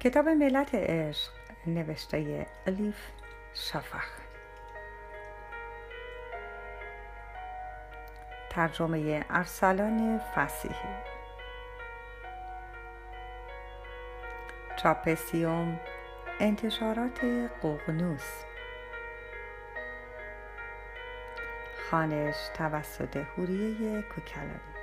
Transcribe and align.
کتاب 0.00 0.28
ملت 0.28 0.74
عشق 0.74 1.32
نوشته 1.66 2.46
الیف 2.66 2.96
شفخ 3.54 4.10
ترجمه 8.50 9.24
ارسلان 9.30 10.20
فسیحی. 10.34 10.94
چاپسیوم 14.76 15.80
انتشارات 16.40 17.24
قوغنوس 17.62 18.44
خانش 21.90 22.36
توسط 22.54 23.16
هوریه 23.16 24.02
کوکلانی. 24.02 24.77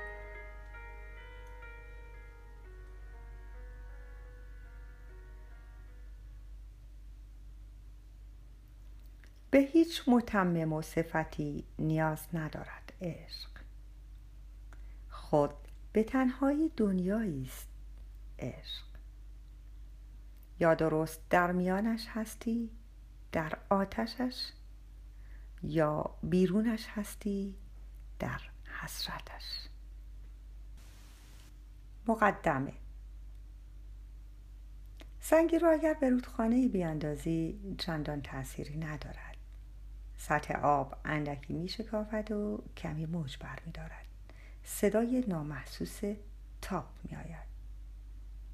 هیچ 9.85 10.03
متمم 10.07 10.73
و 10.73 10.81
صفتی 10.81 11.63
نیاز 11.80 12.27
ندارد 12.34 12.93
عشق. 13.02 13.49
خود 15.09 15.53
به 15.93 16.03
تنهایی 16.03 16.71
دنیایی 16.77 17.43
است 17.43 17.67
عشق. 18.40 18.85
یا 20.59 20.76
درست 20.76 21.21
در 21.29 21.52
میانش 21.52 22.07
هستی 22.09 22.70
در 23.31 23.57
آتشش 23.70 24.52
یا 25.63 26.15
بیرونش 26.23 26.88
هستی 26.88 27.55
در 28.20 28.41
حسرتش. 28.81 29.68
مقدمه. 32.07 32.74
سنگی 35.20 35.59
رو 35.59 35.71
اگر 35.71 35.93
به 35.93 36.09
رودخانه 36.09 36.68
بیاندازی 36.68 37.59
چندان 37.77 38.21
تأثیری 38.21 38.77
ندارد. 38.77 39.34
سطح 40.18 40.54
آب 40.54 40.98
اندکی 41.05 41.54
می 41.54 41.68
شکافد 41.68 42.32
و 42.32 42.63
کمی 42.77 43.05
موج 43.05 43.38
بر 43.38 43.60
می 43.66 43.71
دارد. 43.71 44.05
صدای 44.63 45.24
نامحسوس 45.27 46.02
تاپ 46.62 46.85
می 47.04 47.16
آید. 47.16 47.46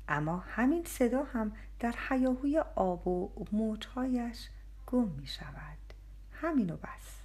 اما 0.07 0.37
همین 0.37 0.85
صدا 0.85 1.23
هم 1.23 1.51
در 1.79 1.95
حیاهوی 2.09 2.59
آب 2.75 3.07
و 3.07 3.45
موجهایش 3.51 4.49
گم 4.87 5.07
می 5.07 5.27
شود. 5.27 5.77
همین 6.31 6.69
و 6.69 6.77
بس. 6.77 7.21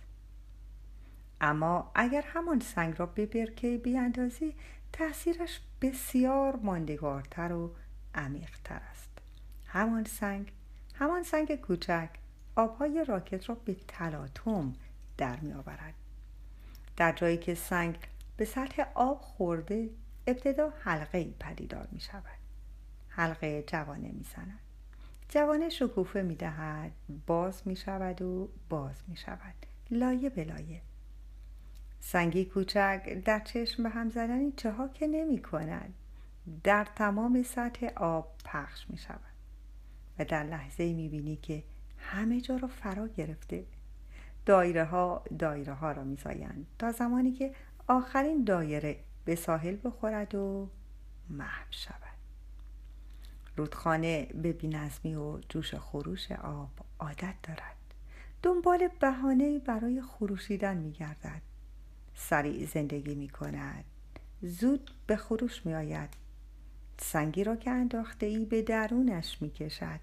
اما 1.41 1.91
اگر 1.95 2.23
همان 2.23 2.61
سنگ 2.61 2.95
را 2.99 3.07
به 3.07 3.27
برکه 3.27 3.79
بیاندازی 3.79 4.55
تاثیرش 4.93 5.61
بسیار 5.83 6.57
ماندگارتر 6.57 7.53
و 7.53 7.75
عمیقتر 8.15 8.81
است 8.91 9.11
همان 9.67 10.05
سنگ 10.05 10.53
همان 10.95 11.23
سنگ 11.23 11.57
کوچک 11.57 12.11
آبهای 12.57 13.05
راکت 13.05 13.49
را 13.49 13.55
به 13.55 13.77
تلاطم 13.89 14.73
در 15.19 15.41
می 15.41 15.53
آورد. 15.53 15.95
در 16.97 17.13
جایی 17.13 17.37
که 17.37 17.55
سنگ 17.55 17.99
به 18.37 18.45
سطح 18.45 18.85
آب 18.95 19.21
خورده 19.21 19.91
ابتدا 20.27 20.73
حلقه 20.81 21.35
پدیدار 21.41 21.89
می 21.93 22.01
شود. 22.01 22.39
حلقه 23.09 23.65
جوانه 23.67 24.13
می 24.13 24.25
زند. 24.37 24.59
جوانه 25.29 25.69
شکوفه 25.69 26.23
می 26.23 26.35
دهد 26.35 26.93
باز 27.27 27.63
می 27.65 27.77
شود 27.77 28.23
و 28.23 28.49
باز 28.69 29.03
می 29.09 29.17
شود 29.17 29.55
لایه 29.91 30.31
به 30.31 30.45
لایه 30.45 30.83
سنگی 32.01 32.45
کوچک 32.45 33.23
در 33.25 33.41
چشم 33.41 33.83
به 33.83 33.89
هم 33.89 34.11
زدن 34.11 34.51
چه 34.51 34.71
ها 34.71 34.89
که 34.89 35.07
نمی 35.07 35.43
کند 35.43 35.95
در 36.65 36.87
تمام 36.97 37.43
سطح 37.43 37.87
آب 37.97 38.35
پخش 38.45 38.91
می 38.91 38.99
شود 38.99 39.21
و 40.19 40.25
در 40.25 40.45
لحظه 40.45 40.93
می 40.93 41.09
بینی 41.09 41.37
که 41.37 41.63
همه 42.07 42.41
جا 42.41 42.57
را 42.57 42.69
فرا 42.69 43.09
گرفته. 43.09 43.65
دایره 44.47 44.85
ها 44.85 45.25
دایره 45.39 45.73
ها 45.73 45.93
را 45.93 46.05
میزایند 46.05 46.67
تا 46.79 46.93
زمانی 46.93 47.33
که 47.33 47.55
آخرین 47.87 48.45
دایره 48.45 48.97
به 49.25 49.35
ساحل 49.35 49.77
بخورد 49.85 50.35
و 50.35 50.69
محو 51.31 51.67
شود. 51.71 51.97
رودخانه 53.57 54.27
به 54.43 54.53
بینظمی 54.53 55.15
و 55.15 55.41
جوش 55.49 55.75
خروش 55.75 56.33
آب 56.33 56.71
عادت 56.99 57.35
دارد. 57.43 57.77
دنبال 58.43 58.89
بهانه 59.01 59.59
برای 59.59 60.03
خروشیدن 60.03 60.77
میگردد. 60.77 61.43
سریع 62.15 62.67
زندگی 62.67 63.15
می 63.15 63.29
کند 63.29 63.85
زود 64.43 64.91
به 65.07 65.17
خروش 65.17 65.67
می 65.67 65.75
آید 65.75 66.11
سنگی 66.99 67.45
را 67.45 67.57
که 67.57 67.71
انداخته 67.71 68.27
ای 68.27 68.45
به 68.45 68.63
درونش 68.63 69.43
می 69.43 69.51
کشد 69.51 70.01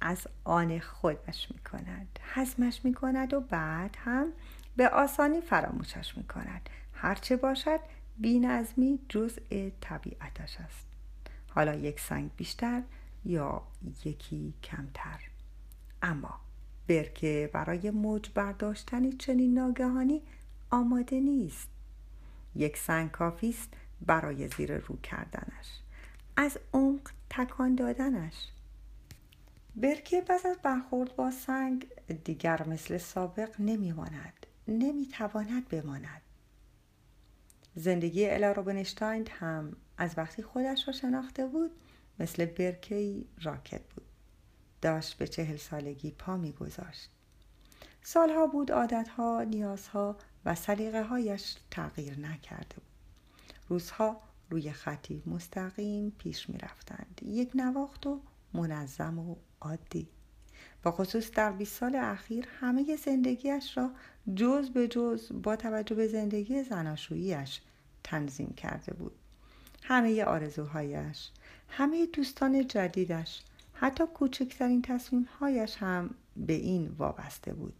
از 0.00 0.26
آن 0.44 0.78
خودش 0.78 1.48
می 1.50 1.58
کند 1.58 2.18
حزمش 2.34 2.80
می 2.84 2.94
کند 2.94 3.34
و 3.34 3.40
بعد 3.40 3.96
هم 3.98 4.32
به 4.76 4.88
آسانی 4.88 5.40
فراموشش 5.40 6.16
می 6.16 6.24
کند 6.24 6.68
هرچه 6.92 7.36
باشد 7.36 7.80
بینظمی 8.18 8.98
جزء 9.08 9.68
طبیعتش 9.80 10.56
است. 10.60 10.86
حالا 11.48 11.74
یک 11.74 12.00
سنگ 12.00 12.30
بیشتر 12.36 12.82
یا 13.24 13.62
یکی 14.04 14.54
کمتر. 14.62 15.20
اما 16.02 16.40
برکه 16.88 17.50
برای 17.52 17.90
موج 17.90 18.30
برداشتن 18.34 19.10
چنین 19.10 19.54
ناگهانی 19.54 20.22
آماده 20.70 21.20
نیست. 21.20 21.68
یک 22.54 22.76
سنگ 22.76 23.10
کافی 23.10 23.48
است 23.48 23.74
برای 24.06 24.48
زیر 24.48 24.78
رو 24.78 24.96
کردنش. 25.02 25.80
از 26.36 26.58
عمق 26.72 27.10
تکان 27.30 27.74
دادنش. 27.74 28.48
برکه 29.80 30.20
پس 30.20 30.46
از 30.46 30.56
برخورد 30.62 31.16
با 31.16 31.30
سنگ 31.30 31.88
دیگر 32.24 32.68
مثل 32.68 32.98
سابق 32.98 33.60
نمیماند 33.60 34.46
نمی‌تواند 34.68 35.68
بماند. 35.68 36.22
زندگی 37.74 38.26
الا 38.26 38.52
روبنشتاین 38.52 39.28
هم 39.30 39.76
از 39.98 40.14
وقتی 40.16 40.42
خودش 40.42 40.88
را 40.88 40.92
شناخته 40.92 41.46
بود 41.46 41.70
مثل 42.18 42.44
برکه 42.44 43.24
راکت 43.42 43.82
بود. 43.94 44.06
داشت 44.82 45.18
به 45.18 45.28
چهل 45.28 45.56
سالگی 45.56 46.10
پا 46.10 46.36
میگذاشت. 46.36 47.10
سالها 48.02 48.46
بود 48.46 48.72
عادتها 48.72 49.42
نیازها 49.42 50.16
و 50.44 50.54
سلیقه 50.54 51.02
هایش 51.02 51.56
تغییر 51.70 52.20
نکرده 52.20 52.74
بود. 52.74 52.84
روزها 53.68 54.20
روی 54.50 54.72
خطی 54.72 55.22
مستقیم 55.26 56.10
پیش 56.10 56.50
می 56.50 56.58
رفتند. 56.58 57.20
یک 57.22 57.50
نواخت 57.54 58.06
و 58.06 58.20
منظم 58.54 59.18
و 59.18 59.36
عادی. 59.60 60.08
با 60.82 60.90
خصوص 60.90 61.30
در 61.30 61.52
20 61.52 61.76
سال 61.76 61.96
اخیر 61.96 62.46
همه 62.60 62.96
زندگیش 62.96 63.76
را 63.76 63.90
جز 64.34 64.70
به 64.70 64.88
جز 64.88 65.32
با 65.42 65.56
توجه 65.56 65.94
به 65.94 66.06
زندگی 66.08 66.62
زناشوییش 66.62 67.60
تنظیم 68.04 68.54
کرده 68.56 68.94
بود. 68.94 69.12
همه 69.82 70.24
آرزوهایش 70.24 71.30
همه 71.68 72.06
دوستان 72.06 72.66
جدیدش 72.66 73.42
حتی 73.72 74.04
کوچکترین 74.14 74.82
تصمیمهایش 74.82 75.76
هم 75.76 76.14
به 76.36 76.52
این 76.52 76.88
وابسته 76.98 77.54
بود. 77.54 77.74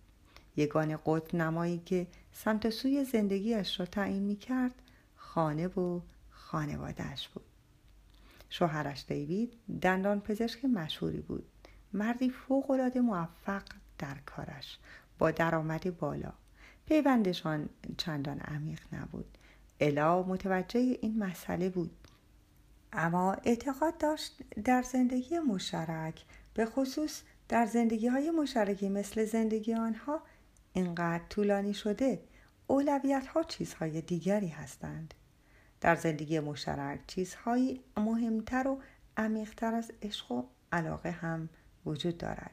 یگان 0.56 0.96
قطب 0.96 1.36
نمایی 1.36 1.82
که 1.86 2.06
سمت 2.32 2.70
سوی 2.70 3.04
زندگیش 3.04 3.80
را 3.80 3.86
تعیین 3.86 4.22
می 4.22 4.36
کرد 4.36 4.74
خانه 5.16 5.66
و 5.66 6.00
خانوادهش 6.30 7.28
بود. 7.28 7.44
شوهرش 8.50 9.04
دیوید 9.08 9.52
دندان 9.82 10.20
پزشک 10.20 10.64
مشهوری 10.64 11.20
بود. 11.20 11.46
مردی 11.92 12.30
فوقالعاده 12.30 13.00
موفق 13.00 13.62
در 13.98 14.16
کارش. 14.26 14.78
با 15.18 15.30
درآمد 15.30 15.98
بالا. 15.98 16.32
پیوندشان 16.86 17.68
چندان 17.96 18.38
عمیق 18.40 18.80
نبود. 18.92 19.38
الا 19.80 20.22
متوجه 20.22 20.80
این 20.80 21.18
مسئله 21.18 21.68
بود. 21.68 21.90
اما 22.92 23.32
اعتقاد 23.32 23.98
داشت 23.98 24.42
در 24.64 24.82
زندگی 24.82 25.38
مشترک 25.38 26.24
به 26.54 26.66
خصوص 26.66 27.22
در 27.48 27.66
زندگی 27.66 28.06
های 28.06 28.30
مشترکی 28.30 28.88
مثل 28.88 29.24
زندگی 29.24 29.74
آنها 29.74 30.22
اینقدر 30.72 31.24
طولانی 31.28 31.74
شده 31.74 32.22
اولویت 32.66 33.26
ها 33.26 33.42
چیزهای 33.42 34.00
دیگری 34.00 34.48
هستند. 34.48 35.14
در 35.80 35.94
زندگی 35.96 36.40
مشترک 36.40 37.00
چیزهایی 37.06 37.80
مهمتر 37.96 38.68
و 38.68 38.80
عمیقتر 39.16 39.74
از 39.74 39.92
عشق 40.02 40.32
و 40.32 40.42
علاقه 40.72 41.10
هم 41.10 41.48
وجود 41.88 42.18
دارد. 42.18 42.50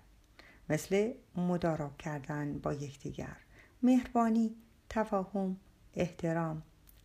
مثل 0.69 1.13
مدارا 1.35 1.91
کردن 1.99 2.59
با 2.59 2.73
یکدیگر 2.73 3.37
مهربانی 3.83 4.55
تفاهم 4.89 5.57
احترام 5.93 6.61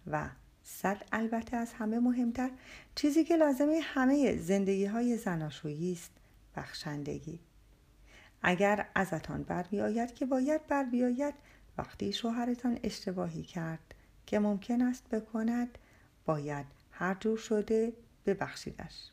و 0.07 0.29
صد 0.63 1.03
البته 1.13 1.57
از 1.57 1.73
همه 1.73 1.99
مهمتر 1.99 2.51
چیزی 2.95 3.25
که 3.25 3.37
لازمه 3.37 3.81
همه 3.83 4.37
زندگی 4.37 4.87
های 4.87 5.17
زناشویی 5.17 5.93
است 5.93 6.11
بخشندگی. 6.57 7.41
اگر 8.43 8.89
ازتان 8.95 9.43
بر 9.43 9.63
بیاید 9.63 10.15
که 10.15 10.27
باید 10.27 10.67
بر 10.67 10.85
بیاید 10.85 11.35
وقتی 11.79 12.13
شوهرتان 12.13 12.79
اشتباهی 12.83 13.43
کرد 13.43 13.95
که 14.27 14.39
ممکن 14.39 14.83
است 14.83 15.09
بکند 15.09 15.79
باید 16.27 16.67
هر 16.91 17.15
جور 17.21 17.39
شده 17.39 17.93
ببخشیدش. 18.27 19.11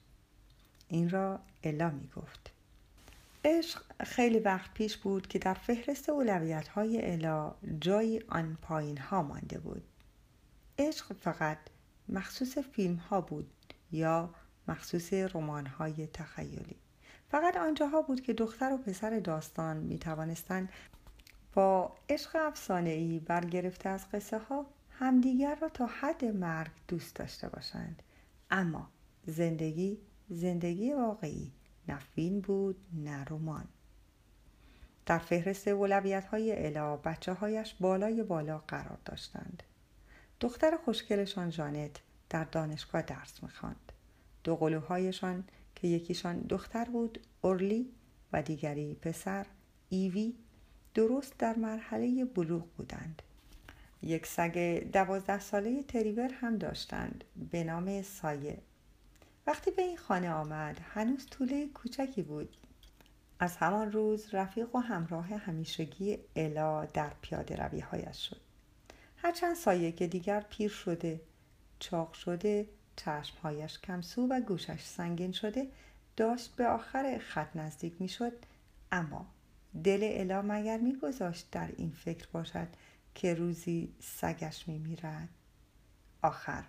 این 0.87 1.09
را 1.09 1.39
الا 1.63 1.89
می 1.89 2.07
گفت 2.15 2.56
عشق 3.47 3.81
خیلی 4.03 4.39
وقت 4.39 4.73
پیش 4.73 4.97
بود 4.97 5.27
که 5.27 5.39
در 5.39 5.53
فهرست 5.53 6.09
اولویت 6.09 6.67
های 6.67 7.11
الا 7.11 7.55
جایی 7.81 8.21
آن 8.29 8.57
پایین 8.61 8.97
ها 8.97 9.21
مانده 9.21 9.59
بود. 9.59 9.83
عشق 10.79 11.13
فقط 11.13 11.57
مخصوص 12.09 12.57
فیلم 12.57 12.95
ها 12.95 13.21
بود 13.21 13.51
یا 13.91 14.29
مخصوص 14.67 15.13
رمان 15.13 15.65
های 15.65 16.07
تخیلی. 16.07 16.75
فقط 17.31 17.57
آنجاها 17.57 18.01
بود 18.01 18.21
که 18.21 18.33
دختر 18.33 18.73
و 18.73 18.77
پسر 18.77 19.19
داستان 19.19 19.77
می 19.77 19.99
توانستند 19.99 20.69
با 21.53 21.95
عشق 22.09 22.35
افسانه 22.39 22.89
ای 22.89 23.19
برگرفته 23.19 23.89
از 23.89 24.09
قصه 24.13 24.37
ها 24.37 24.65
همدیگر 24.89 25.55
را 25.55 25.69
تا 25.69 25.85
حد 25.85 26.25
مرگ 26.25 26.71
دوست 26.87 27.15
داشته 27.15 27.49
باشند. 27.49 28.03
اما 28.51 28.89
زندگی 29.25 29.97
زندگی 30.29 30.93
واقعی 30.93 31.51
نه 31.87 31.99
فیلم 31.99 32.41
بود 32.41 32.85
نه 32.93 33.23
رمان. 33.23 33.67
در 35.05 35.17
فهرست 35.17 35.67
اولویت 35.67 36.25
های 36.25 36.65
الا 36.65 36.97
بچه 36.97 37.33
هایش 37.33 37.75
بالای 37.79 38.23
بالا 38.23 38.57
قرار 38.57 38.97
داشتند. 39.05 39.63
دختر 40.39 40.77
خوشگلشان 40.85 41.49
جانت 41.49 41.99
در 42.29 42.43
دانشگاه 42.43 43.01
درس 43.01 43.43
می‌خواند. 43.43 43.91
دو 44.43 44.55
قلوهایشان 44.55 45.43
که 45.75 45.87
یکیشان 45.87 46.39
دختر 46.39 46.85
بود 46.85 47.19
اورلی 47.41 47.91
و 48.33 48.41
دیگری 48.41 48.95
پسر 48.95 49.45
ایوی 49.89 50.35
درست 50.93 51.37
در 51.37 51.55
مرحله 51.55 52.25
بلوغ 52.25 52.67
بودند. 52.77 53.21
یک 54.01 54.27
سگ 54.27 54.83
دوازده 54.93 55.39
ساله 55.39 55.83
تریور 55.83 56.29
هم 56.33 56.57
داشتند 56.57 57.23
به 57.51 57.63
نام 57.63 58.01
سایه. 58.01 58.57
وقتی 59.47 59.71
به 59.71 59.81
این 59.81 59.97
خانه 59.97 60.31
آمد 60.31 60.79
هنوز 60.93 61.25
طوله 61.25 61.67
کوچکی 61.67 62.21
بود. 62.21 62.57
از 63.39 63.57
همان 63.57 63.91
روز 63.91 64.33
رفیق 64.33 64.75
و 64.75 64.79
همراه 64.79 65.27
همیشگی 65.27 66.17
الا 66.35 66.85
در 66.85 67.11
پیاده 67.21 67.55
روی 67.55 67.79
هایش 67.79 68.29
شد 68.29 68.41
هرچند 69.17 69.55
سایه 69.55 69.91
که 69.91 70.07
دیگر 70.07 70.41
پیر 70.49 70.69
شده 70.69 71.21
چاق 71.79 72.13
شده 72.13 72.67
چشمهایش 72.95 73.79
کمسو 73.79 74.27
و 74.27 74.41
گوشش 74.41 74.83
سنگین 74.83 75.31
شده 75.31 75.67
داشت 76.17 76.55
به 76.55 76.67
آخر 76.67 77.17
خط 77.21 77.55
نزدیک 77.55 77.93
می 77.99 78.09
شد 78.09 78.33
اما 78.91 79.25
دل 79.83 79.99
الا 80.11 80.41
مگر 80.41 80.77
میگذاشت 80.77 81.47
در 81.51 81.69
این 81.77 81.91
فکر 81.91 82.27
باشد 82.27 82.67
که 83.15 83.33
روزی 83.33 83.93
سگش 83.99 84.67
می 84.67 84.77
میرد 84.77 85.29
آخر 86.21 86.63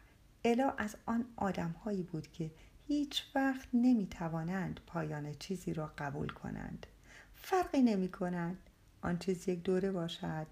الا 0.45 0.71
از 0.71 0.97
آن 1.07 1.25
آدمهایی 1.37 2.03
بود 2.03 2.33
که 2.33 2.51
هیچ 2.89 3.23
وقت 3.35 3.69
نمی 3.75 4.07
توانند 4.07 4.81
پایان 4.87 5.35
چیزی 5.35 5.75
را 5.75 5.93
قبول 5.99 6.29
کنند. 6.29 6.87
فرقی 7.35 7.83
نمی 7.83 8.09
کنند 8.09 8.59
آن 9.03 9.19
چیز 9.19 9.49
یک 9.49 9.63
دوره 9.63 9.93
باشد 9.93 10.47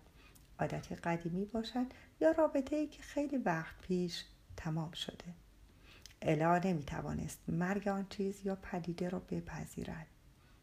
عادت 0.59 0.93
قدیمی 0.93 1.45
باشد 1.45 1.87
یا 2.21 2.31
رابطه 2.31 2.77
ای 2.77 2.87
که 2.87 3.03
خیلی 3.03 3.37
وقت 3.37 3.79
پیش 3.83 4.25
تمام 4.57 4.93
شده. 4.93 5.25
الا 6.23 6.59
نمی 6.59 6.85
توانست 6.85 7.39
مرگ 7.49 7.89
آن 7.89 8.07
چیز 8.11 8.47
یا 8.47 8.57
پدیده 8.57 9.09
را 9.09 9.19
بپذیرد. 9.19 10.07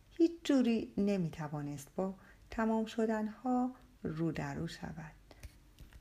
هیچ 0.10 0.32
جوری 0.44 0.94
نمی 0.98 1.30
توانست 1.30 1.88
با 1.96 2.16
تمام 2.50 2.86
شدنها 2.86 3.72
رو 4.04 4.32
در 4.32 4.56
رو 4.56 4.68
شود. 4.68 5.14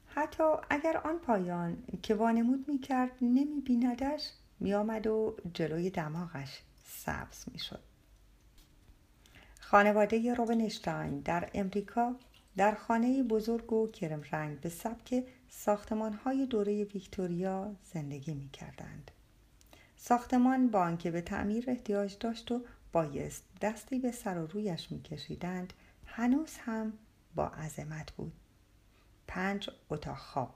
حتی 0.06 0.44
اگر 0.70 0.96
آن 0.96 1.18
پایان 1.18 1.82
که 2.02 2.14
وانمود 2.14 2.68
می 2.68 2.78
کرد 2.78 3.12
نمی 3.20 3.60
بیندش 3.60 4.32
می 4.62 4.74
آمد 4.74 5.06
و 5.06 5.36
جلوی 5.54 5.90
دماغش 5.90 6.62
سبز 6.84 7.44
می 7.52 7.58
شد. 7.58 7.82
خانواده 9.60 10.34
روبنشتاین 10.34 11.20
در 11.20 11.50
امریکا 11.54 12.16
در 12.56 12.74
خانه 12.74 13.22
بزرگ 13.22 13.72
و 13.72 13.90
کرم 13.90 14.22
رنگ 14.32 14.60
به 14.60 14.68
سبک 14.68 15.24
ساختمان 15.48 16.12
های 16.12 16.46
دوره 16.46 16.84
ویکتوریا 16.84 17.74
زندگی 17.92 18.34
می 18.34 18.48
کردند. 18.48 19.10
ساختمان 19.96 20.68
با 20.68 20.80
آنکه 20.80 21.10
به 21.10 21.20
تعمیر 21.20 21.64
احتیاج 21.70 22.16
داشت 22.20 22.52
و 22.52 22.64
بایست 22.92 23.44
دستی 23.60 23.98
به 23.98 24.12
سر 24.12 24.38
و 24.38 24.46
رویش 24.46 24.92
می 24.92 25.02
کشیدند 25.02 25.72
هنوز 26.06 26.56
هم 26.58 26.92
با 27.34 27.46
عظمت 27.46 28.12
بود. 28.12 28.32
پنج 29.26 29.70
اتاق 29.90 30.18
خواب 30.18 30.54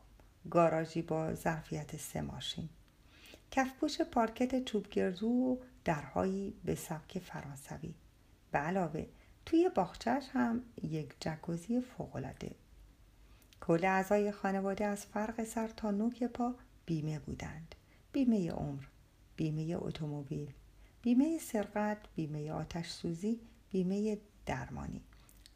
گاراژی 0.50 1.02
با 1.02 1.34
ظرفیت 1.34 1.96
سه 1.96 2.20
ماشین 2.20 2.68
کفپوش 3.50 4.00
پارکت 4.00 4.64
چوبگردو 4.64 5.28
و 5.28 5.56
درهایی 5.84 6.54
به 6.64 6.74
سبک 6.74 7.18
فرانسوی. 7.18 7.94
به 8.50 8.58
علاوه 8.58 9.06
توی 9.46 9.70
باغچهش 9.74 10.24
هم 10.32 10.62
یک 10.82 11.14
جکوزی 11.20 11.80
فوقالعاده. 11.80 12.54
کل 13.60 13.84
اعضای 13.84 14.32
خانواده 14.32 14.84
از 14.84 15.06
فرق 15.06 15.44
سر 15.44 15.68
تا 15.68 15.90
نوک 15.90 16.24
پا 16.24 16.54
بیمه 16.86 17.18
بودند. 17.18 17.74
بیمه 18.12 18.50
عمر 18.50 18.84
بیمه 19.36 19.76
اتومبیل 19.78 20.52
بیمه 21.02 21.38
سرقت 21.38 21.98
بیمه 22.14 22.52
آتش 22.52 22.90
سوزی 22.90 23.40
بیمه 23.70 24.18
درمانی. 24.46 25.02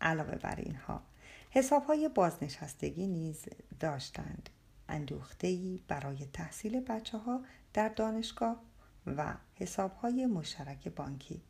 علاوه 0.01 0.35
بر 0.35 0.55
اینها 0.57 1.03
حساب 1.51 1.85
های 1.85 2.09
بازنشستگی 2.09 3.07
نیز 3.07 3.45
داشتند. 3.81 4.51
اندوختهی 4.89 5.83
برای 5.89 6.27
تحصیل 6.33 6.81
بچه 6.81 7.19
ها 7.19 7.43
در 7.75 7.89
دانشگاه 7.89 8.63
و 9.07 9.35
حساب 9.55 9.97
های 9.97 10.27
مشترک 10.27 10.89
بانکی. 10.89 11.43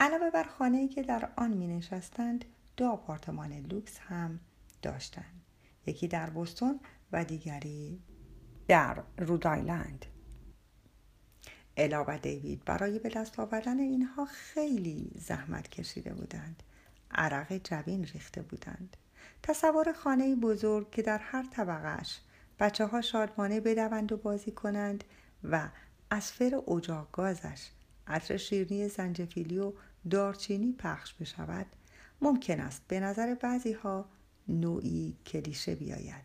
علاوه 0.00 0.30
بر 0.30 0.44
خانه‌ای 0.44 0.88
که 0.88 1.02
در 1.02 1.32
آن 1.36 1.50
می 1.50 1.66
نشستند 1.66 2.44
دو 2.76 2.86
آپارتمان 2.86 3.52
لوکس 3.52 3.98
هم 3.98 4.40
داشتند. 4.82 5.42
یکی 5.86 6.08
در 6.08 6.30
بوستون 6.30 6.80
و 7.12 7.24
دیگری 7.24 8.02
در 8.68 9.02
رودایلند 9.18 10.06
الا 11.76 12.04
و 12.08 12.18
دیوید 12.18 12.64
برای 12.64 12.98
به 12.98 13.08
دست 13.08 13.38
آوردن 13.40 13.78
اینها 13.78 14.24
خیلی 14.24 15.10
زحمت 15.14 15.68
کشیده 15.68 16.14
بودند. 16.14 16.62
عرق 17.10 17.52
جبین 17.52 18.04
ریخته 18.04 18.42
بودند. 18.42 18.96
تصور 19.42 19.92
خانه 19.92 20.36
بزرگ 20.36 20.90
که 20.90 21.02
در 21.02 21.18
هر 21.18 21.46
طبقهش 21.50 22.20
بچه 22.60 22.86
ها 22.86 23.00
شادمانه 23.00 23.60
بدوند 23.60 24.12
و 24.12 24.16
بازی 24.16 24.50
کنند 24.50 25.04
و 25.44 25.68
از 26.10 26.32
فر 26.32 26.60
اجاق 26.68 27.08
گازش 27.12 27.70
عطر 28.06 28.36
شیرنی 28.36 28.88
زنجفیلی 28.88 29.58
و 29.58 29.72
دارچینی 30.10 30.72
پخش 30.72 31.14
بشود. 31.14 31.66
ممکن 32.22 32.60
است 32.60 32.82
به 32.88 33.00
نظر 33.00 33.34
بعضی 33.34 33.72
ها 33.72 34.08
نوعی 34.48 35.16
کلیشه 35.26 35.74
بیاید. 35.74 36.24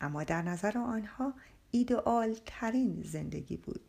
اما 0.00 0.24
در 0.24 0.42
نظر 0.42 0.78
آنها 0.78 1.34
ایدئال 1.70 2.36
ترین 2.46 3.02
زندگی 3.02 3.56
بود. 3.56 3.80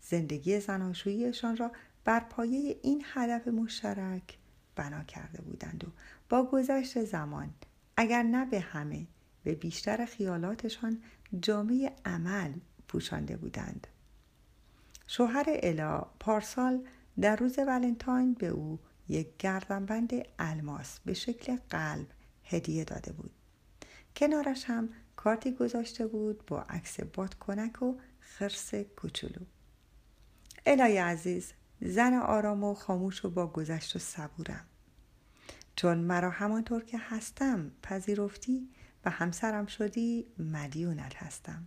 زندگی 0.00 0.60
زناشوییشان 0.60 1.56
را 1.56 1.72
بر 2.04 2.20
پایه 2.20 2.78
این 2.82 3.04
هدف 3.12 3.48
مشترک 3.48 4.38
بنا 4.76 5.04
کرده 5.04 5.42
بودند 5.42 5.84
و 5.84 5.88
با 6.28 6.44
گذشت 6.44 7.04
زمان 7.04 7.54
اگر 7.96 8.22
نه 8.22 8.44
به 8.44 8.60
همه 8.60 9.06
به 9.44 9.54
بیشتر 9.54 10.04
خیالاتشان 10.04 11.02
جامعه 11.40 11.92
عمل 12.04 12.52
پوشانده 12.88 13.36
بودند. 13.36 13.86
شوهر 15.06 15.44
الا 15.48 15.98
پارسال 16.20 16.86
در 17.20 17.36
روز 17.36 17.58
ولنتاین 17.58 18.34
به 18.34 18.46
او 18.46 18.78
یک 19.08 19.36
گردنبند 19.38 20.12
الماس 20.38 21.00
به 21.04 21.14
شکل 21.14 21.56
قلب 21.70 22.06
هدیه 22.44 22.84
داده 22.84 23.12
بود. 23.12 23.30
کنارش 24.16 24.64
هم 24.64 24.88
کارتی 25.16 25.52
گذاشته 25.52 26.06
بود 26.06 26.46
با 26.46 26.62
عکس 26.62 27.00
بادکنک 27.00 27.82
و 27.82 27.94
خرس 28.20 28.74
کوچولو. 28.74 29.46
الهی 30.66 30.96
عزیز 30.98 31.52
زن 31.80 32.14
آرام 32.14 32.64
و 32.64 32.74
خاموش 32.74 33.24
و 33.24 33.30
با 33.30 33.46
گذشت 33.46 33.96
و 33.96 33.98
صبورم. 33.98 34.66
چون 35.76 35.98
مرا 35.98 36.30
همانطور 36.30 36.84
که 36.84 36.98
هستم 36.98 37.70
پذیرفتی 37.82 38.68
و 39.04 39.10
همسرم 39.10 39.66
شدی 39.66 40.26
مدیونت 40.38 41.16
هستم. 41.16 41.66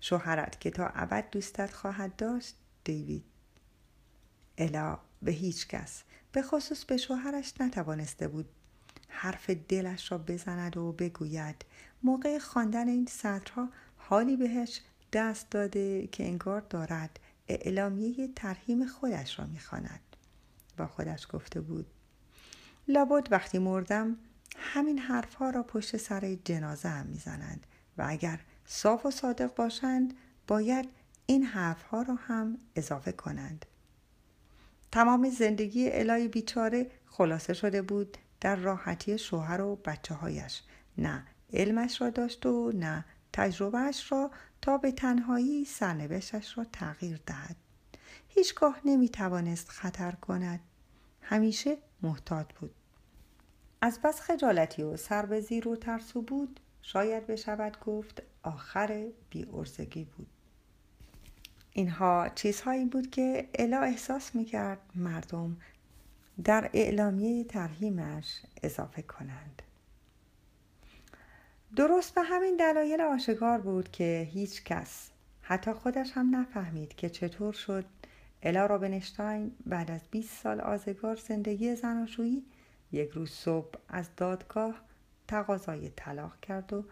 شوهرت 0.00 0.60
که 0.60 0.70
تا 0.70 0.86
ابد 0.86 1.30
دوستت 1.30 1.72
خواهد 1.72 2.16
داشت 2.16 2.54
دیوید. 2.84 3.24
الا 4.58 4.98
به 5.22 5.32
هیچ 5.32 5.68
کس 5.68 6.02
به 6.32 6.42
خصوص 6.42 6.84
به 6.84 6.96
شوهرش 6.96 7.52
نتوانسته 7.60 8.28
بود 8.28 8.48
حرف 9.08 9.50
دلش 9.50 10.12
را 10.12 10.18
بزند 10.18 10.76
و 10.76 10.92
بگوید 10.92 11.64
موقع 12.02 12.38
خواندن 12.38 12.88
این 12.88 13.06
سطرها 13.06 13.68
حالی 13.96 14.36
بهش 14.36 14.80
دست 15.12 15.50
داده 15.50 16.06
که 16.06 16.24
انگار 16.24 16.60
دارد 16.60 17.20
اعلامیه 17.48 18.28
ترهیم 18.36 18.86
خودش 18.86 19.38
را 19.38 19.46
می‌خواند. 19.46 20.00
با 20.76 20.86
خودش 20.86 21.26
گفته 21.32 21.60
بود 21.60 21.86
لابد 22.88 23.28
وقتی 23.30 23.58
مردم 23.58 24.16
همین 24.56 24.98
حرفها 24.98 25.50
را 25.50 25.62
پشت 25.62 25.96
سر 25.96 26.34
جنازه 26.44 26.88
هم 26.88 27.06
می‌زنند 27.06 27.66
و 27.98 28.04
اگر 28.08 28.40
صاف 28.66 29.06
و 29.06 29.10
صادق 29.10 29.54
باشند 29.54 30.14
باید 30.46 30.88
این 31.26 31.42
حرفها 31.42 32.02
را 32.02 32.14
هم 32.14 32.58
اضافه 32.76 33.12
کنند. 33.12 33.66
تمام 34.92 35.30
زندگی 35.30 35.90
الای 35.90 36.28
بیچاره 36.28 36.90
خلاصه 37.06 37.54
شده 37.54 37.82
بود 37.82 38.18
در 38.40 38.56
راحتی 38.56 39.18
شوهر 39.18 39.60
و 39.60 39.76
بچه 39.76 40.14
هایش 40.14 40.62
نه 40.98 41.24
علمش 41.52 42.00
را 42.00 42.10
داشت 42.10 42.46
و 42.46 42.72
نه 42.74 43.04
تجربهش 43.32 44.12
را 44.12 44.30
تا 44.62 44.78
به 44.78 44.92
تنهایی 44.92 45.64
سرنوشتش 45.64 46.58
را 46.58 46.64
تغییر 46.64 47.20
دهد. 47.26 47.56
هیچگاه 48.28 48.80
نمی 48.84 49.08
توانست 49.08 49.68
خطر 49.68 50.12
کند. 50.12 50.60
همیشه 51.22 51.76
محتاط 52.02 52.52
بود. 52.52 52.74
از 53.84 54.00
بس 54.00 54.20
خجالتی 54.20 54.82
و 54.82 54.96
سر 54.96 55.26
به 55.26 55.40
زیر 55.40 55.68
و 55.68 55.76
ترسو 55.76 56.22
بود. 56.22 56.60
شاید 56.82 57.26
بشود 57.26 57.80
گفت 57.80 58.22
آخر 58.42 59.06
بی 59.30 59.46
ارزگی 59.52 60.04
بود. 60.04 60.26
اینها 61.72 62.28
چیزهایی 62.34 62.84
بود 62.84 63.10
که 63.10 63.48
الا 63.54 63.80
احساس 63.80 64.34
می‌کرد 64.34 64.78
مردم 64.94 65.56
در 66.44 66.70
اعلامیه 66.74 67.44
ترهیمش 67.44 68.40
اضافه 68.62 69.02
کنند. 69.02 69.62
درست 71.76 72.14
به 72.14 72.22
همین 72.22 72.56
دلایل 72.56 73.00
آشکار 73.00 73.60
بود 73.60 73.90
که 73.90 74.28
هیچ 74.32 74.64
کس 74.64 75.10
حتی 75.42 75.72
خودش 75.72 76.12
هم 76.12 76.36
نفهمید 76.36 76.94
که 76.94 77.10
چطور 77.10 77.52
شد 77.52 77.84
الا 78.42 78.66
رابنشتاین 78.66 79.52
بعد 79.66 79.90
از 79.90 80.00
20 80.10 80.42
سال 80.42 80.60
آزگار 80.60 81.16
زندگی 81.16 81.76
زناشویی 81.76 82.44
یک 82.94 83.10
روز 83.10 83.30
صبح 83.30 83.78
از 83.88 84.08
دادگاه 84.16 84.74
تقاضای 85.28 85.90
طلاق 85.90 86.40
کرد 86.40 86.72
و 86.72 86.84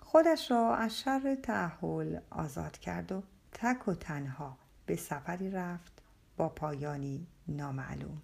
خودش 0.00 0.50
را 0.50 0.76
از 0.76 0.98
شر 0.98 1.36
تعهل 1.42 2.18
آزاد 2.30 2.78
کرد 2.78 3.12
و 3.12 3.22
تک 3.52 3.88
و 3.88 3.94
تنها 3.94 4.58
به 4.86 4.96
سفری 4.96 5.50
رفت 5.50 5.92
با 6.36 6.48
پایانی 6.48 7.26
نامعلوم. 7.48 8.22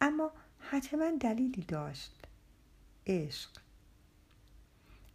اما 0.00 0.32
حتما 0.58 1.10
دلیلی 1.20 1.62
داشت. 1.62 2.14
عشق. 3.06 3.50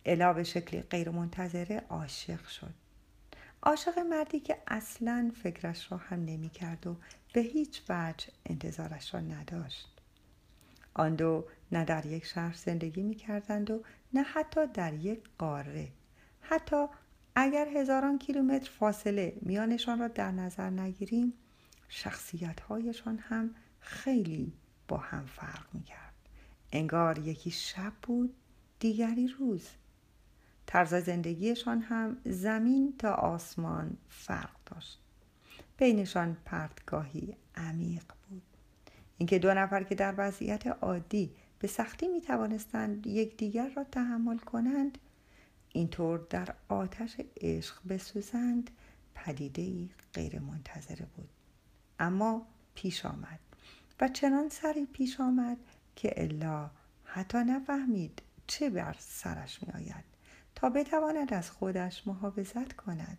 الا 0.05 0.33
به 0.33 0.43
شکلی 0.43 0.81
غیرمنتظره 0.81 1.83
عاشق 1.89 2.47
شد. 2.47 2.73
عاشق 3.63 3.99
مردی 3.99 4.39
که 4.39 4.57
اصلا 4.67 5.31
فکرش 5.43 5.91
را 5.91 5.97
هم 5.97 6.25
نمی 6.25 6.49
کرد 6.49 6.87
و 6.87 6.95
به 7.33 7.41
هیچ 7.41 7.81
وجه 7.89 8.27
انتظارش 8.45 9.13
را 9.13 9.19
نداشت. 9.19 9.94
آن 10.95 11.15
دو 11.15 11.45
نه 11.71 11.85
در 11.85 12.05
یک 12.05 12.25
شهر 12.25 12.53
زندگی 12.53 13.03
می 13.03 13.15
کردند 13.15 13.71
و 13.71 13.83
نه 14.13 14.23
حتی 14.23 14.67
در 14.67 14.93
یک 14.93 15.19
قاره. 15.37 15.87
حتی 16.41 16.85
اگر 17.35 17.67
هزاران 17.67 18.17
کیلومتر 18.17 18.69
فاصله 18.69 19.37
میانشان 19.41 19.99
را 19.99 20.07
در 20.07 20.31
نظر 20.31 20.69
نگیریم 20.69 21.33
شخصیت 21.89 22.61
هایشان 22.61 23.17
هم 23.17 23.55
خیلی 23.79 24.53
با 24.87 24.97
هم 24.97 25.25
فرق 25.25 25.65
می 25.73 25.83
کرد. 25.83 26.13
انگار 26.71 27.17
یکی 27.17 27.51
شب 27.51 27.93
بود 28.01 28.35
دیگری 28.79 29.27
روز. 29.27 29.67
طرز 30.65 30.93
زندگیشان 30.93 31.81
هم 31.81 32.17
زمین 32.25 32.93
تا 32.99 33.13
آسمان 33.13 33.97
فرق 34.09 34.55
داشت. 34.65 34.99
بینشان 35.77 36.37
پرتگاهی 36.45 37.35
عمیق 37.55 38.03
اینکه 39.17 39.39
دو 39.39 39.53
نفر 39.53 39.83
که 39.83 39.95
در 39.95 40.13
وضعیت 40.17 40.67
عادی 40.67 41.31
به 41.59 41.67
سختی 41.67 42.07
می 42.07 42.21
توانستند 42.21 43.07
یکدیگر 43.07 43.69
را 43.69 43.83
تحمل 43.83 44.37
کنند 44.37 44.97
اینطور 45.69 46.27
در 46.29 46.55
آتش 46.69 47.17
عشق 47.41 47.75
بسوزند 47.89 48.71
پدیده 49.15 49.61
ای 49.61 49.89
غیر 50.13 50.39
منتظره 50.39 51.05
بود. 51.15 51.29
اما 51.99 52.47
پیش 52.75 53.05
آمد 53.05 53.39
و 53.99 54.07
چنان 54.07 54.49
سری 54.49 54.85
پیش 54.85 55.19
آمد 55.19 55.57
که 55.95 56.13
الا 56.17 56.69
حتی 57.03 57.37
نفهمید 57.37 58.21
چه 58.47 58.69
بر 58.69 58.95
سرش 58.99 59.63
می 59.63 59.73
آید 59.73 60.03
تا 60.55 60.69
بتواند 60.69 61.33
از 61.33 61.51
خودش 61.51 62.07
محافظت 62.07 62.73
کند. 62.73 63.17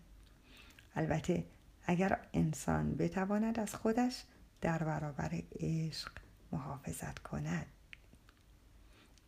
البته 0.94 1.44
اگر 1.86 2.20
انسان 2.32 2.94
بتواند 2.94 3.60
از 3.60 3.74
خودش 3.74 4.24
در 4.60 4.78
برابر 4.78 5.42
عشق 5.60 6.12
محافظت 6.52 7.18
کند. 7.18 7.66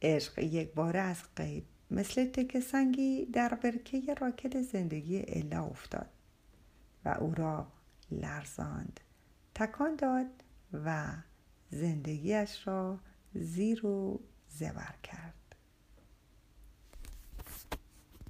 عشق 0.03 0.39
یک 0.39 0.75
باره 0.75 1.01
از 1.01 1.23
غیب 1.37 1.65
مثل 1.91 2.27
تک 2.31 2.61
سنگی 2.61 3.27
در 3.27 3.55
برکه 3.55 4.15
راکت 4.15 4.63
زندگی 4.63 5.25
الا 5.29 5.65
افتاد 5.65 6.11
و 7.05 7.09
او 7.09 7.35
را 7.35 7.73
لرزاند 8.11 9.01
تکان 9.55 9.97
داد 9.97 10.45
و 10.73 11.07
زندگیش 11.71 12.69
را 12.69 12.99
زیر 13.35 13.87
و 13.87 14.21
زبر 14.49 14.95
کرد. 15.03 15.38